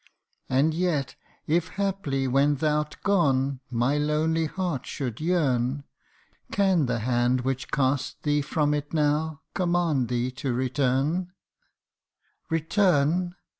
[0.49, 1.13] And yet,
[1.45, 5.83] if haply when thou'rt gone, my lonely heart should yearn
[6.51, 11.33] Can the hand which casts thee from it now, command thee to return?
[12.49, 13.35] Return